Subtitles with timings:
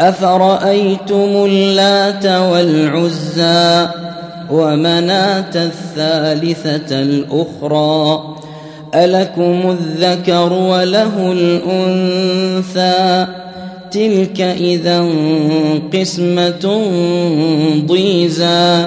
[0.00, 3.88] أفرأيتم اللات والعزى
[4.50, 8.36] ومناة الثالثة الأخرى
[8.94, 13.26] ألكم الذكر وله الأنثى
[13.90, 15.08] تلك إذا
[15.94, 16.82] قسمة
[17.86, 18.86] ضيزى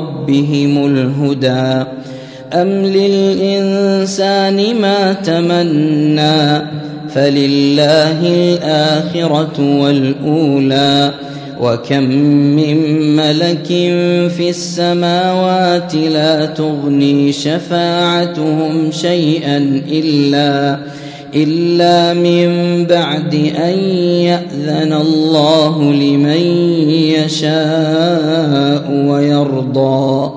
[0.00, 1.86] ربهم الهدى.
[2.52, 6.68] أم للإنسان ما تمنى
[7.14, 11.12] فلله الآخرة والأولى.
[11.60, 12.04] وكم
[12.56, 12.76] من
[13.16, 13.66] ملك
[14.36, 20.78] في السماوات لا تغني شفاعتهم شيئا إلا
[21.34, 26.40] إلا من بعد أن يأذن الله لمن
[26.90, 30.30] يشاء ويرضى.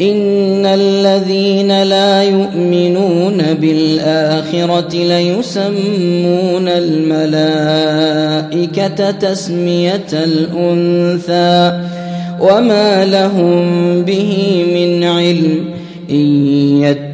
[0.00, 7.90] إن الذين لا يؤمنون بالآخرة ليسمون الملائكة
[9.10, 11.80] تسمية الأنثى
[12.40, 15.64] وما لهم به من علم.
[16.10, 16.26] إن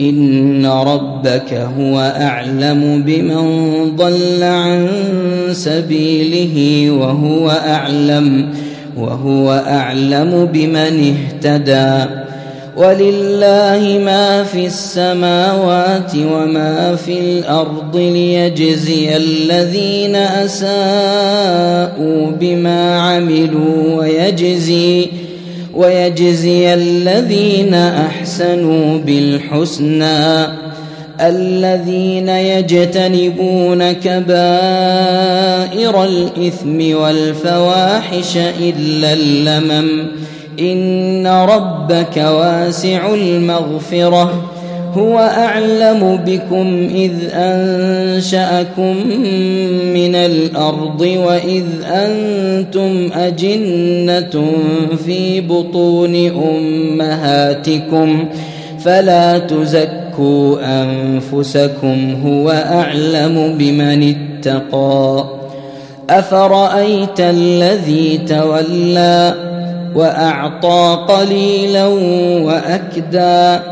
[0.00, 4.88] إن ربك هو أعلم بمن ضل عن
[5.52, 8.48] سبيله وهو أعلم
[8.96, 12.22] وهو أعلم بمن اهتدى.
[12.76, 20.70] ولله ما في السماوات وما في الأرض ليجزي الذين أساءوا
[22.40, 25.08] بما عملوا ويجزي
[25.74, 30.46] ويجزي الذين أحسنوا بالحسنى
[31.20, 34.34] الذين يجتنبون كبائر
[36.04, 40.06] الإثم والفواحش إلا اللمم
[40.60, 44.50] إن ربك واسع المغفرة
[44.96, 48.96] هو أعلم بكم إذ أنشأكم
[49.94, 54.44] من الأرض وإذ أنتم أجنة
[55.04, 58.24] في بطون أمهاتكم
[58.84, 65.24] فلا تزكوا أنفسكم هو أعلم بمن اتقى
[66.10, 69.34] أفرأيت الذي تولى
[69.94, 71.86] وأعطى قليلا
[72.44, 73.71] وأكدى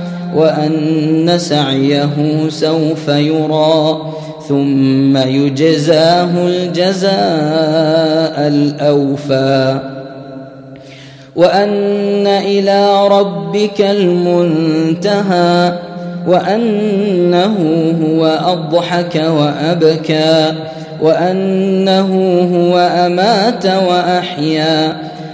[0.35, 2.09] وأن سعيه
[2.49, 4.01] سوف يرى
[4.47, 7.11] ثم يجزاه الجزاء
[8.47, 9.79] الأوفى.
[11.35, 15.73] وأن إلى ربك المنتهى
[16.27, 17.55] وأنه
[18.05, 20.53] هو أضحك وأبكى
[21.01, 22.09] وأنه
[22.53, 24.97] هو أمات وأحيا.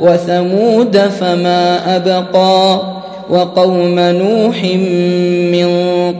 [0.00, 2.80] وثمود فما أبقى
[3.30, 4.64] وقوم نوح
[5.52, 5.68] من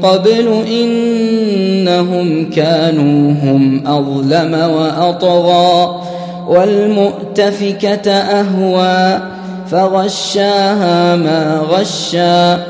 [0.03, 6.01] قبل إنهم كانوا هم أظلم وأطغى
[6.49, 9.21] والمؤتفكة أهوى
[9.71, 12.63] فغشاها ما غشى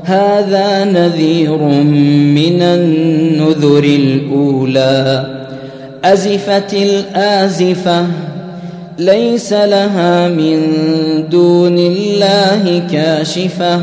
[0.03, 1.57] هذا نذير
[2.35, 5.25] من النذر الأولى.
[6.03, 8.05] أزفت الآزفة
[8.99, 10.59] ليس لها من
[11.29, 13.81] دون الله كاشفة.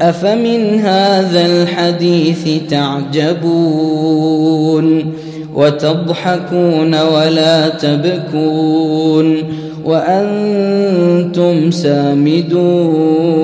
[0.00, 4.14] أفمن هذا الحديث تعجبون؟
[5.54, 9.42] وتضحكون ولا تبكون؟
[9.84, 13.34] وأنتم سامدون.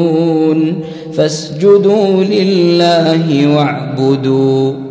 [1.16, 4.89] فاسجدوا لله واعبدوا.